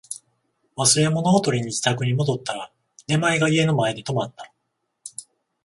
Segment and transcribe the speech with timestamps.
[0.77, 2.71] 忘れ物を取りに自宅に戻ったら、
[3.05, 4.51] 出前が家の前で止まった